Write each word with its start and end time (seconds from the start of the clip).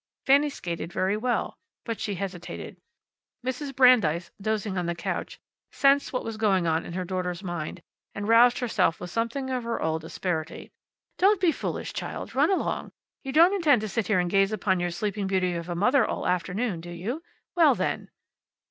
Fanny 0.25 0.49
skated 0.49 0.91
very 0.91 1.15
well. 1.15 1.59
But 1.85 1.99
she 1.99 2.15
hesitated. 2.15 2.75
Mrs. 3.45 3.75
Brandeis, 3.75 4.31
dozing 4.41 4.75
on 4.75 4.87
the 4.87 4.95
couch, 4.95 5.39
sensed 5.71 6.11
what 6.11 6.23
was 6.25 6.37
going 6.37 6.65
on 6.65 6.87
in 6.87 6.93
her 6.93 7.05
daughter's 7.05 7.43
mind, 7.43 7.83
and 8.15 8.27
roused 8.27 8.57
herself 8.57 8.99
with 8.99 9.11
something 9.11 9.51
of 9.51 9.63
her 9.63 9.79
old 9.79 10.03
asperity. 10.03 10.71
"Don't 11.19 11.39
be 11.39 11.51
foolish, 11.51 11.93
child. 11.93 12.33
Run 12.33 12.49
along! 12.49 12.93
You 13.23 13.31
don't 13.31 13.53
intend 13.53 13.81
to 13.81 13.87
sit 13.87 14.07
here 14.07 14.19
and 14.19 14.27
gaze 14.27 14.51
upon 14.51 14.79
your 14.79 14.89
sleeping 14.89 15.27
beauty 15.27 15.53
of 15.53 15.69
a 15.69 15.75
mother 15.75 16.03
all 16.03 16.25
afternoon, 16.25 16.81
do 16.81 16.89
you? 16.89 17.21
Well, 17.55 17.75
then!" 17.75 18.09